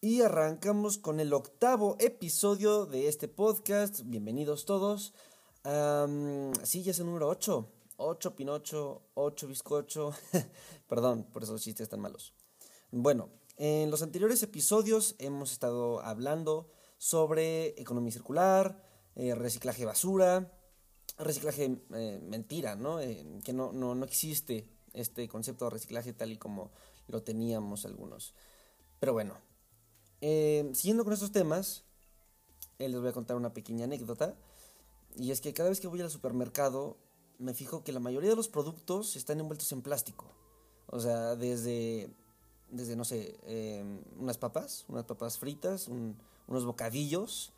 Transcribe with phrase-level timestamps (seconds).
[0.00, 4.02] Y arrancamos con el octavo episodio de este podcast.
[4.04, 5.14] Bienvenidos todos.
[6.64, 7.68] sí, ya es el número 8.
[7.96, 10.12] 8 Pinocho, 8 Bizcocho.
[10.88, 12.34] Perdón por esos chistes tan malos.
[12.90, 18.82] Bueno, en los anteriores episodios hemos estado hablando sobre economía circular,
[19.14, 20.52] eh, reciclaje basura,
[21.18, 23.00] reciclaje eh, mentira, ¿no?
[23.00, 26.70] Eh, que no, no, no existe este concepto de reciclaje tal y como
[27.08, 28.34] lo teníamos algunos.
[29.00, 29.36] Pero bueno,
[30.20, 31.84] siguiendo con estos temas,
[32.78, 34.36] les voy a contar una pequeña anécdota.
[35.16, 36.96] Y es que cada vez que voy al supermercado,
[37.38, 40.26] me fijo que la mayoría de los productos están envueltos en plástico.
[40.86, 42.10] O sea, desde,
[42.70, 43.38] desde no sé,
[44.18, 47.52] unas papas, unas papas fritas, unos bocadillos,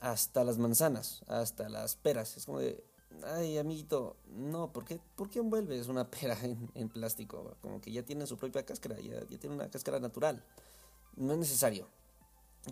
[0.00, 2.36] hasta las manzanas, hasta las peras.
[2.36, 2.82] Es como de,
[3.24, 6.38] ay, amiguito, no, ¿por qué, ¿por qué envuelves una pera
[6.74, 7.56] en, plástico?
[7.60, 10.44] Como que ya tiene su propia cáscara, ya, tiene una cáscara natural.
[11.16, 11.88] No es necesario.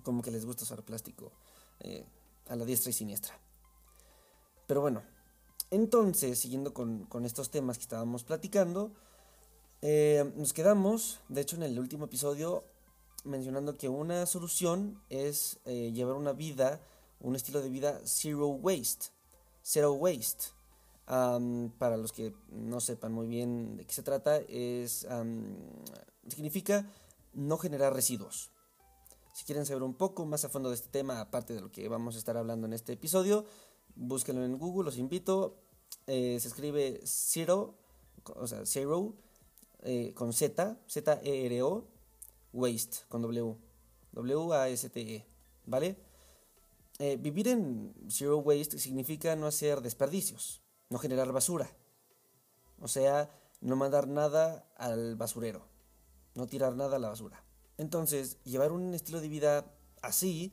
[0.03, 1.33] Como que les gusta usar plástico
[1.81, 2.07] eh,
[2.49, 3.39] a la diestra y siniestra.
[4.67, 5.03] Pero bueno,
[5.71, 8.93] entonces, siguiendo con, estos temas que estábamos platicando,
[9.83, 12.65] eh, nos quedamos, de hecho en el último episodio,
[13.25, 16.81] mencionando que una solución es eh, llevar una vida
[17.21, 19.07] un estilo de vida zero waste.
[19.73, 20.47] Zero waste.
[21.07, 25.07] para los que no sepan muy bien de qué se trata, es
[26.27, 26.91] significa
[27.35, 28.51] no generar residuos.
[29.33, 31.89] Si quieren saber un poco más a fondo de este tema, aparte de lo que
[31.89, 33.45] vamos a estar hablando en este episodio,
[33.95, 35.63] búsquenlo en Google, los invito.
[36.09, 37.77] Eh, se escribe zero,
[38.25, 39.15] o sea, zero,
[39.83, 41.87] eh, con Z, Z-E-R-O,
[42.53, 43.57] waste, con W,
[44.15, 45.25] W-A-S-T-E,
[45.67, 46.10] ¿vale?
[47.03, 51.75] Eh, vivir en zero waste significa no hacer desperdicios, no generar basura.
[52.79, 53.31] O sea,
[53.63, 55.67] no mandar nada al basurero,
[56.35, 57.43] no tirar nada a la basura.
[57.79, 59.73] Entonces, llevar un estilo de vida
[60.03, 60.53] así,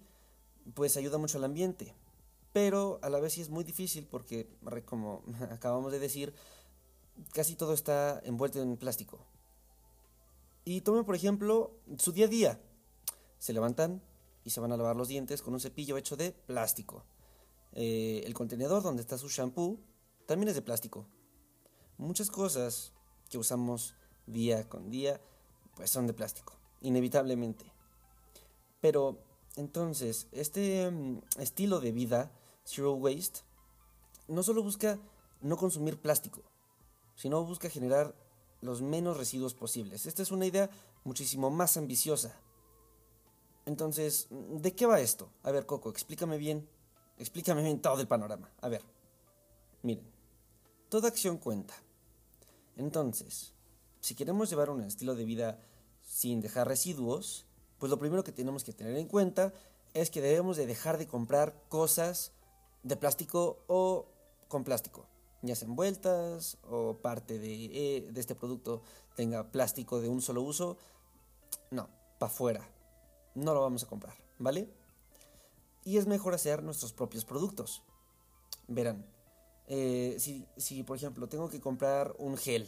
[0.74, 1.94] pues ayuda mucho al ambiente.
[2.54, 4.48] Pero a la vez sí es muy difícil porque,
[4.86, 6.34] como acabamos de decir,
[7.34, 9.20] casi todo está envuelto en plástico.
[10.64, 12.62] Y tomen, por ejemplo, su día a día.
[13.38, 14.02] Se levantan,
[14.48, 17.04] y se van a lavar los dientes con un cepillo hecho de plástico.
[17.74, 19.78] Eh, el contenedor donde está su shampoo
[20.26, 21.06] también es de plástico.
[21.98, 22.94] Muchas cosas
[23.30, 23.94] que usamos
[24.26, 25.20] día con día
[25.76, 27.66] pues son de plástico, inevitablemente.
[28.80, 29.20] Pero
[29.58, 32.32] entonces, este mm, estilo de vida,
[32.66, 33.42] Zero Waste,
[34.30, 34.98] no solo busca
[35.42, 36.42] no consumir plástico,
[37.16, 38.16] sino busca generar
[38.62, 40.06] los menos residuos posibles.
[40.06, 40.70] Esta es una idea
[41.04, 42.40] muchísimo más ambiciosa.
[43.68, 45.30] Entonces, ¿de qué va esto?
[45.44, 46.70] A ver, Coco, explícame bien.
[47.18, 48.50] Explícame bien todo el panorama.
[48.62, 48.82] A ver,
[49.84, 50.10] miren,
[50.88, 51.74] toda acción cuenta.
[52.78, 53.54] Entonces,
[54.00, 55.60] si queremos llevar un estilo de vida
[56.02, 57.46] sin dejar residuos,
[57.78, 59.54] pues lo primero que tenemos que tener en cuenta
[59.94, 62.32] es que debemos de dejar de comprar cosas
[62.84, 64.08] de plástico o
[64.48, 65.08] con plástico,
[65.42, 68.82] ya sean envueltas o parte de, eh, de este producto
[69.18, 70.78] tenga plástico de un solo uso.
[71.70, 72.77] No, para afuera
[73.38, 74.70] no lo vamos a comprar, ¿vale?
[75.86, 77.84] Y es mejor hacer nuestros propios productos.
[78.68, 79.06] Verán,
[79.68, 80.18] eh,
[80.58, 82.68] si, por ejemplo tengo que comprar un gel,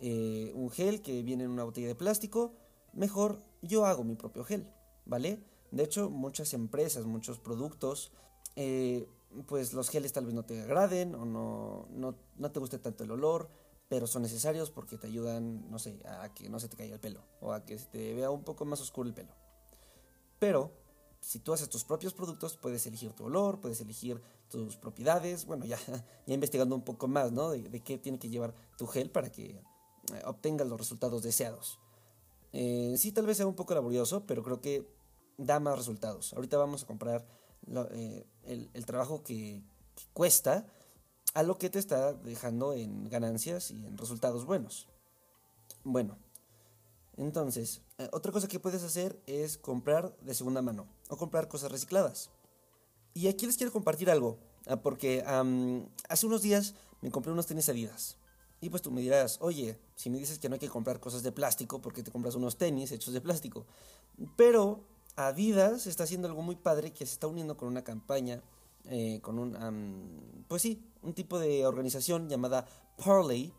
[0.00, 2.54] eh, un gel que viene en una botella de plástico,
[2.92, 4.66] mejor yo hago mi propio gel,
[5.04, 5.44] ¿vale?
[5.70, 8.12] De hecho, muchas empresas, muchos productos,
[8.56, 9.06] eh,
[9.46, 13.04] pues los geles tal vez no te agraden o no, no, no te guste tanto
[13.04, 13.48] el olor,
[13.88, 17.00] pero son necesarios porque te ayudan, no sé, a que no se te caiga el
[17.00, 19.32] pelo o a que se te vea un poco más oscuro el pelo.
[20.40, 20.72] Pero
[21.20, 25.44] si tú haces tus propios productos, puedes elegir tu olor, puedes elegir tus propiedades.
[25.44, 25.78] Bueno, ya,
[26.26, 27.50] ya investigando un poco más, ¿no?
[27.50, 29.62] De, qué tiene que llevar tu gel para que eh,
[30.24, 31.78] obtengas los resultados deseados.
[32.52, 34.88] Eh, sí, tal vez sea un poco laborioso, pero creo que
[35.36, 36.32] da más resultados.
[36.32, 37.26] Ahorita vamos a comprar
[37.92, 39.62] eh, el, trabajo que,
[39.94, 40.66] que cuesta
[41.34, 44.88] a lo que te está dejando en ganancias y en resultados buenos.
[45.84, 46.18] Bueno,
[47.24, 51.70] entonces, eh, otra cosa que puedes hacer es comprar de segunda mano o comprar cosas
[51.70, 52.30] recicladas.
[53.14, 55.22] Y aquí les quiero compartir algo, ah, porque
[56.08, 58.16] hace unos días me compré unos tenis Adidas.
[58.60, 61.22] Y pues tú me dirás, oye, si me dices que no hay que comprar cosas
[61.22, 63.66] de plástico, ¿por qué te compras unos tenis hechos de plástico?
[64.36, 64.84] Pero
[65.16, 68.42] Adidas está haciendo algo muy padre que se está uniendo con una campaña,
[68.84, 72.66] eh, con un, pues sí, un tipo de organización llamada
[73.02, 73.52] Parley,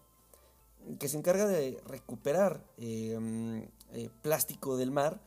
[1.00, 5.22] que se encarga de recuperar em, eh, plástico del mar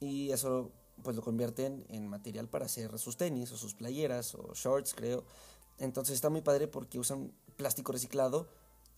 [0.00, 0.70] y eso
[1.02, 5.24] pues lo convierten en material para hacer sus tenis o sus playeras o shorts creo.
[5.78, 8.48] Entonces está muy padre porque usan plástico reciclado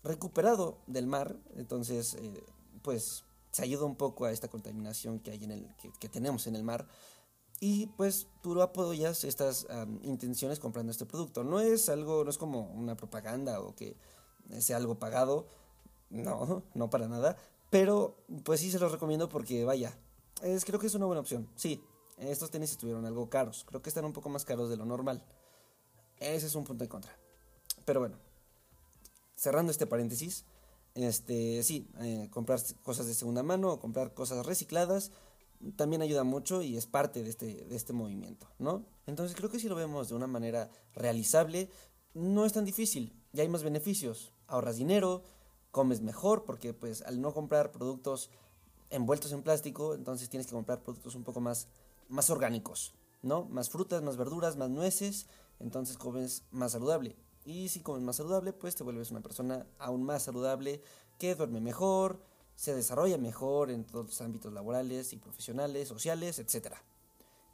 [0.02, 2.44] recuperado del mar, entonces eh,
[2.82, 5.68] pues se ayuda un poco a esta contaminación que hay en el
[5.98, 6.86] que, tenemos en el mar
[7.60, 9.66] y pues tú lo apoyas estas
[10.02, 11.44] intenciones comprando este producto.
[11.44, 13.96] No es algo, no es como una propaganda o que
[14.60, 15.46] sea algo pagado,
[16.10, 17.36] no, no para nada,
[17.70, 19.96] pero pues sí se los recomiendo porque vaya,
[20.42, 21.48] es, creo que es una buena opción.
[21.54, 21.82] Sí,
[22.18, 25.24] estos tenis estuvieron algo caros, creo que están un poco más caros de lo normal.
[26.18, 27.16] Ese es un punto de contra.
[27.86, 28.18] Pero bueno,
[29.34, 30.44] cerrando este paréntesis,
[30.94, 35.12] este, sí, eh, comprar cosas de segunda mano o comprar cosas recicladas
[35.76, 38.86] también ayuda mucho y es parte de este, de este movimiento, ¿no?
[39.06, 41.68] Entonces creo que si lo vemos de una manera realizable,
[42.14, 45.22] no es tan difícil, ya hay más beneficios, ahorras dinero,
[45.70, 48.30] comes mejor, porque pues al no comprar productos
[48.90, 51.68] envueltos en plástico, entonces tienes que comprar productos un poco más,
[52.08, 53.44] más orgánicos, ¿no?
[53.44, 55.26] Más frutas, más verduras, más nueces,
[55.60, 57.16] entonces comes más saludable.
[57.44, 60.82] Y si comes más saludable, pues te vuelves una persona aún más saludable,
[61.18, 62.20] que duerme mejor,
[62.56, 66.74] se desarrolla mejor en todos los ámbitos laborales y profesionales, sociales, etc.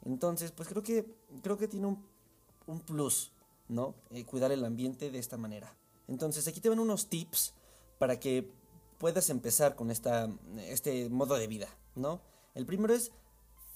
[0.03, 3.31] Entonces, pues creo que, creo que tiene un, plus,
[3.69, 3.95] ¿no?
[4.09, 5.73] Eh, cuidar el ambiente de esta manera.
[6.07, 7.53] Entonces, aquí te van unos tips
[7.97, 8.51] para que
[8.97, 10.29] puedas empezar con esta,
[10.59, 12.21] este modo de vida, ¿no?
[12.55, 13.11] El primero es,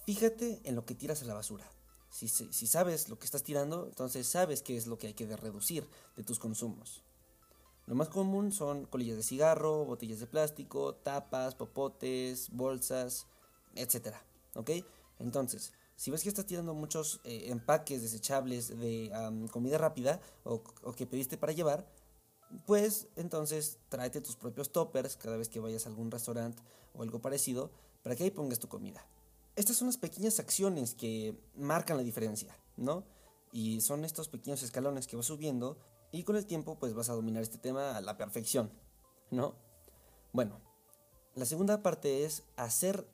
[0.06, 1.70] fíjate en lo que tiras a la basura.
[2.10, 5.88] Si, sabes lo que estás tirando, entonces sabes qué es lo que hay que reducir
[6.18, 7.04] de tus consumos.
[7.86, 13.28] Lo más común son colillas de cigarro, botellas de plástico, tapas, popotes, bolsas,
[13.76, 14.16] etc.
[14.56, 14.72] ¿Ok?
[15.20, 19.12] Entonces, si ves que estás tirando muchos eh, empaques desechables de
[19.52, 20.64] comida rápida o,
[20.96, 21.88] que pediste para llevar,
[22.66, 26.62] pues entonces tráete tus propios toppers cada vez que vayas a algún restaurante
[26.94, 27.72] o algo parecido
[28.04, 29.06] para que ahí pongas tu comida
[29.56, 33.04] estas son las pequeñas acciones que marcan la diferencia, ¿no?
[33.52, 35.78] Y son estos pequeños escalones que vas subiendo
[36.12, 38.72] y con el tiempo pues vas a dominar este tema a la perfección,
[39.30, 39.56] ¿no?
[40.32, 40.60] Bueno,
[41.36, 43.06] la segunda parte es hacer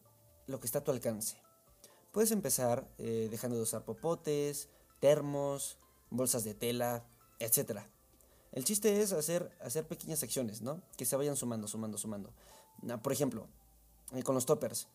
[0.45, 1.41] lo que está a tu alcance.
[2.11, 4.69] Puedes empezar eh, dejando de usar popotes,
[4.99, 5.77] termos,
[6.09, 7.05] bolsas de tela,
[7.39, 7.81] etc.
[8.51, 10.81] El chiste es hacer, hacer pequeñas acciones, ¿no?
[10.97, 12.33] Que se vayan sumando, sumando, sumando.
[12.89, 13.47] Ah, por ejemplo,
[14.13, 14.87] eh, con los toppers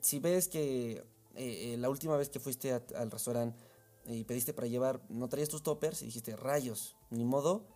[0.00, 1.04] si ves que eh,
[1.34, 3.62] eh, la última vez que fuiste al restaurante
[4.06, 7.66] y pediste para llevar, no traías tus toppers y dijiste, rayos, ni modo,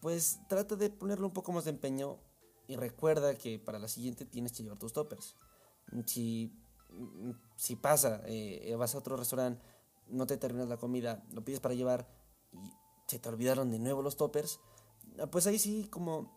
[0.00, 2.18] pues trata de ponerle un poco más de empeño
[2.68, 5.36] y recuerda que para la siguiente tienes que llevar tus toppers.
[6.06, 6.52] Si,
[7.56, 8.22] si pasa,
[8.78, 9.60] vas a otro restaurante,
[10.08, 12.08] no te terminas la comida, lo pides para llevar
[12.52, 12.72] y
[13.12, 14.58] se te olvidaron de nuevo los toppers,
[15.30, 16.32] pues ahí sí como,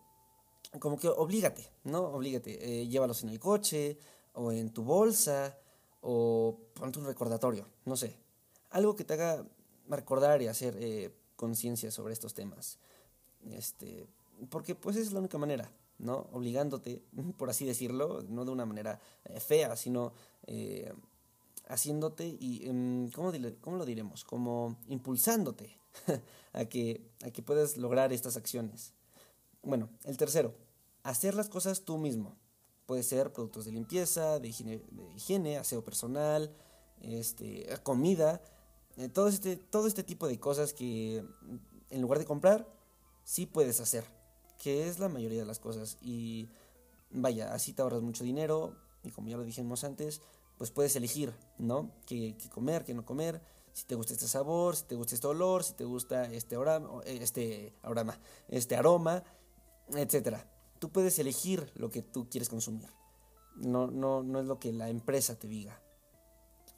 [0.78, 2.00] como que oblígate, ¿no?
[2.00, 3.98] Oblígate, llévalos en el coche,
[4.36, 5.58] o en tu bolsa
[6.02, 8.16] o ponte un recordatorio, no sé.
[8.70, 9.44] Algo que te haga
[9.88, 12.78] recordar y hacer eh, conciencia sobre estos temas.
[13.50, 14.06] Este,
[14.50, 16.28] porque pues es la única manera, ¿no?
[16.32, 17.02] Obligándote,
[17.38, 20.12] por así decirlo, no de una manera eh, fea, sino
[20.46, 20.92] eh,
[21.68, 24.24] haciéndote y, em, ¿cómo, ¿cómo, lo diremos?
[24.24, 25.76] Como impulsándote
[26.52, 28.92] a, que, a que puedas lograr estas acciones.
[29.62, 30.54] Bueno, el tercero,
[31.02, 32.36] hacer las cosas tú mismo.
[32.86, 34.48] Puede ser productos de limpieza, de
[35.16, 36.54] higiene, aseo personal,
[37.00, 38.40] este, comida,
[38.96, 41.24] eh, todo, este, todo este tipo de cosas que
[41.90, 42.66] en lugar de comprar,
[43.24, 44.04] sí puedes hacer,
[44.62, 45.98] que es la mayoría de las cosas.
[46.00, 46.48] Y
[47.10, 50.20] vaya, así te ahorras mucho dinero y como ya lo dijimos antes,
[50.56, 51.90] pues puedes elegir, ¿no?
[52.06, 55.64] Qué, comer, qué no comer, si te gusta este sabor, si te gusta este olor,
[55.64, 59.22] si te gusta este aroma, este aroma, este aroma,
[59.88, 60.46] etcétera
[60.78, 62.88] tú puedes elegir lo que tú quieres consumir.
[63.56, 65.80] No, no, no es lo que la empresa te diga.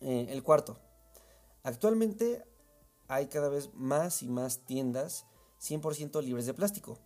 [0.00, 0.78] Eh, el cuarto.
[1.62, 2.44] Actualmente
[3.08, 5.26] hay cada vez más y más tiendas
[5.60, 6.98] 100% libres de plástico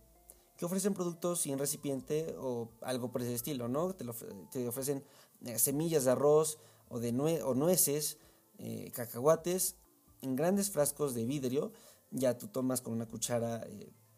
[0.63, 3.93] que ofrecen productos sin recipiente o algo por ese estilo, ¿no?
[3.93, 5.03] Te, ofrecen
[5.43, 7.11] eh, semillas de arroz o, de
[7.43, 8.17] o nueces,
[8.59, 9.75] eh, cacahuates
[10.21, 11.73] en grandes frascos de vidrio.
[12.11, 13.67] Ya tú tomas con una cuchara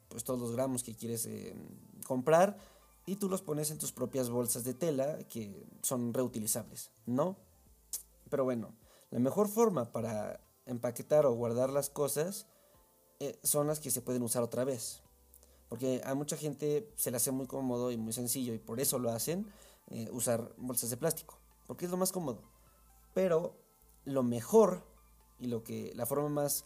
[0.07, 1.55] pues todos los gramos que quieres eh,
[2.05, 2.57] comprar
[3.07, 7.37] y tú los pones en tus propias bolsas de tela que son reutilizables, ¿no?
[8.29, 8.75] Pero bueno,
[9.09, 12.45] la mejor forma para empaquetar o guardar las cosas
[13.19, 15.01] eh, son las que se pueden usar otra vez.
[15.75, 18.97] Porque a mucha gente se le hace muy cómodo y muy sencillo y por eso
[18.97, 19.45] lo hacen,
[19.87, 22.43] eh, usar bolsas de plástico, porque es lo más cómodo.
[23.13, 23.57] Pero
[24.05, 24.85] lo mejor
[25.37, 26.63] y lo que la forma más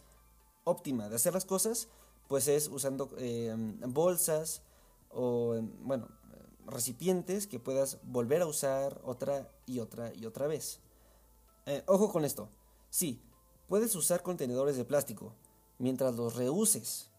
[0.62, 1.88] óptima de hacer las cosas,
[2.28, 3.52] pues es usando eh,
[3.88, 4.62] bolsas
[5.08, 6.06] o, bueno,
[6.64, 10.78] recipientes que puedas volver a usar otra y otra y otra vez.
[11.66, 12.48] Eh, ojo con esto.
[12.90, 13.20] Sí,
[13.66, 15.34] puedes usar contenedores de plástico
[15.78, 17.09] mientras los reuses.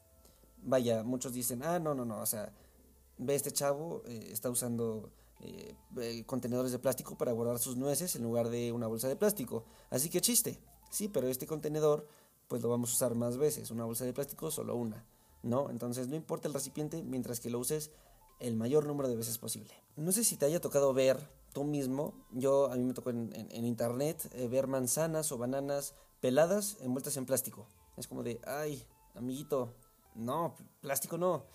[0.63, 2.53] Vaya, muchos dicen, ah, no, no, no, o sea,
[3.17, 8.23] ve este chavo, eh, está usando eh, contenedores de plástico para guardar sus nueces en
[8.23, 9.65] lugar de una bolsa de plástico.
[9.89, 10.59] Así que chiste,
[10.91, 12.07] sí, pero este contenedor,
[12.47, 13.71] pues lo vamos a usar más veces.
[13.71, 15.05] Una bolsa de plástico, solo una,
[15.41, 15.69] ¿no?
[15.69, 17.91] Entonces no importa el recipiente mientras que lo uses
[18.39, 19.73] el mayor número de veces posible.
[19.95, 23.65] No sé si te haya tocado ver tú mismo, yo a mí me tocó en,
[23.65, 27.67] internet eh, ver manzanas o bananas peladas envueltas en plástico.
[27.97, 28.83] Es como de, ay,
[29.15, 29.73] amiguito,
[30.15, 31.45] no, plástico no.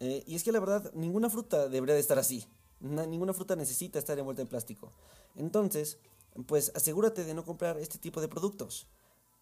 [0.00, 2.46] Eh, y es que la verdad, ninguna fruta debería de estar así.
[2.80, 4.92] ninguna fruta necesita estar envuelta en plástico.
[5.34, 5.98] Entonces,
[6.46, 8.86] pues asegúrate de no comprar este tipo de productos.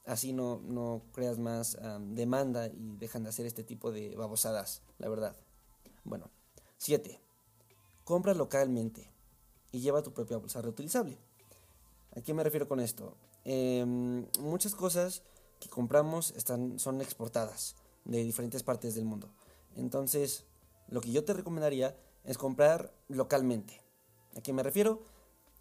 [0.06, 5.08] Así no, no creas más demanda y dejan de hacer este tipo de babosadas, la
[5.08, 5.34] verdad.
[6.04, 6.30] Bueno,
[6.76, 7.20] 7.
[8.04, 9.10] Compra localmente
[9.72, 11.18] y lleva tu propia bolsa reutilizable.
[12.14, 13.16] ¿A qué me refiero con esto?
[13.44, 15.22] Em, muchas cosas
[15.58, 19.30] que compramos están, son exportadas de diferentes partes del mundo.
[19.76, 20.44] Entonces,
[20.88, 23.80] lo que yo te recomendaría es comprar localmente.
[24.36, 25.02] ¿A qué me refiero?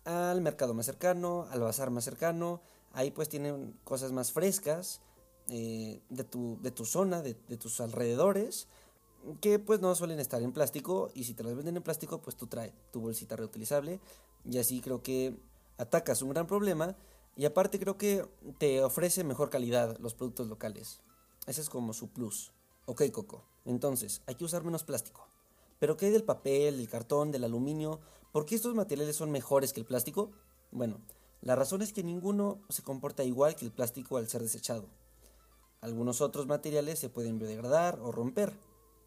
[0.05, 2.61] Al mercado más cercano, al bazar más cercano.
[2.91, 5.01] Ahí pues tienen cosas más frescas
[5.49, 8.67] eh, de, tu, de tu zona, de, de tus alrededores
[9.39, 12.35] que pues no suelen estar en plástico y si te las venden en plástico pues
[12.35, 13.99] tú trae tu bolsita reutilizable
[14.43, 15.37] y así creo que
[15.77, 16.95] atacas un gran problema
[17.35, 18.25] y aparte creo que
[18.57, 21.01] te ofrece mejor calidad los productos locales.
[21.47, 22.51] Ese es como su plus.
[22.85, 25.27] Ok Coco, entonces hay que usar menos plástico.
[25.79, 27.99] Pero ¿qué hay del papel, del cartón, del aluminio?
[28.31, 30.31] ¿Por qué estos materiales son mejores que el plástico?
[30.71, 31.01] Bueno,
[31.41, 34.89] la razón es que ninguno se comporta igual que el plástico al ser desechado.
[35.81, 38.53] Algunos otros materiales se pueden biodegradar o romper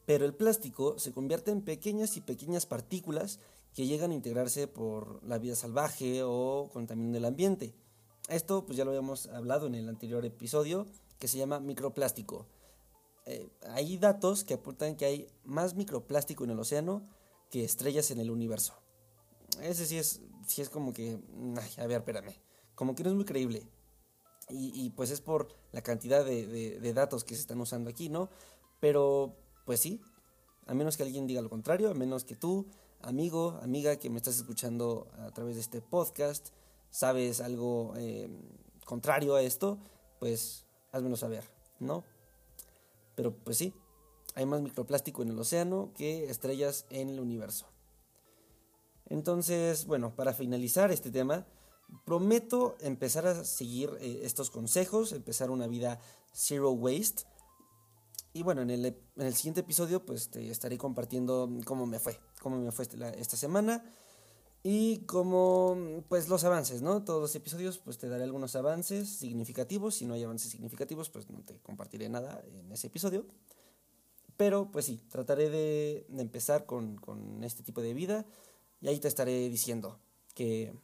[0.07, 3.41] pero el plástico se convierte en pequeñas y pequeñas partículas
[3.75, 7.75] que llegan a integrarse por la vida salvaje o contaminando el ambiente.
[8.29, 10.87] Esto pues ya lo habíamos hablado en el anterior episodio
[11.19, 12.47] que se llama microplástico.
[13.27, 17.09] Eh, hay datos que apuntan que hay más microplástico en el océano
[17.51, 18.75] que estrellas en el universo.
[19.61, 21.19] Ese sí es, sí es como que,
[21.79, 22.35] a ver, espérame,
[22.75, 23.67] como que no es muy creíble.
[24.49, 28.31] Y, pues es por la cantidad de, de datos que se están usando aquí, ¿no?
[28.79, 30.01] Pero pues sí,
[30.67, 32.69] a menos que alguien diga lo contrario, a menos que tú,
[33.03, 36.51] amigo, amiga que me estás escuchando a través de este podcast,
[36.91, 38.29] sabes algo eh,
[38.85, 39.79] contrario a esto,
[40.21, 40.66] pues
[40.97, 41.45] házmelo saber,
[41.79, 42.05] ¿no?
[43.15, 43.75] Pero pues sí,
[44.35, 47.67] hay más microplástico en el océano que estrellas en el universo.
[49.07, 51.47] Entonces, bueno, para finalizar este tema,
[52.05, 56.01] prometo empezar a seguir eh, estos consejos, empezar una vida
[56.33, 57.25] zero waste
[58.33, 62.21] y bueno, en el, en el siguiente episodio pues te estaré compartiendo cómo me fue,
[62.43, 62.87] cómo me fue
[63.17, 63.83] esta semana
[64.69, 67.05] y cómo pues los avances, ¿no?
[67.05, 71.31] Todos los episodios pues te daré algunos avances significativos, si no hay avances significativos pues
[71.31, 73.25] no te compartiré nada en ese episodio.
[74.37, 76.99] Pero pues sí, trataré de, empezar con,
[77.45, 78.27] este tipo de vida
[78.81, 80.01] y ahí te estaré diciendo
[80.35, 80.75] que,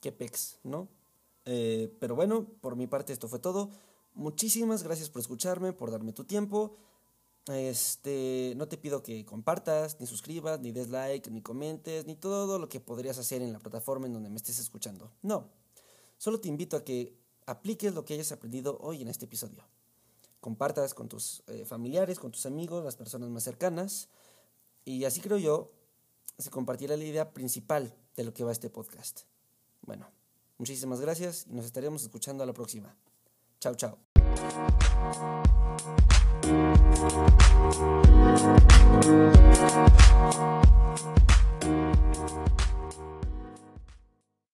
[0.00, 0.88] que pex, ¿no?
[1.44, 3.70] Eh, pero bueno, por mi parte esto fue todo.
[4.14, 6.74] Muchísimas gracias por escucharme, por darme tu tiempo.
[7.48, 12.58] Este, no te pido que compartas, ni suscribas, ni des like, ni comentes, ni todo
[12.58, 15.12] lo que podrías hacer en la plataforma en donde me estés escuchando.
[15.22, 15.48] No,
[16.18, 19.64] solo te invito a que apliques lo que hayas aprendido hoy en este episodio.
[20.40, 24.08] Compartas con tus eh, familiares, con tus amigos, las personas más cercanas.
[24.84, 25.72] Y así creo yo,
[26.38, 29.22] se compartirá la idea principal de lo que va este podcast.
[29.82, 30.08] Bueno,
[30.58, 32.96] muchísimas gracias y nos estaremos escuchando a la próxima.
[33.60, 33.98] Chao, chao.
[36.48, 36.88] We'll be
[39.02, 40.77] right.